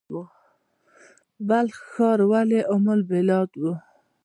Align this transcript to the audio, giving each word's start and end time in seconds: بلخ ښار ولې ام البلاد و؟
بلخ 1.47 1.75
ښار 1.91 2.19
ولې 2.31 2.61
ام 2.73 2.85
البلاد 2.95 3.49
و؟ 3.61 3.63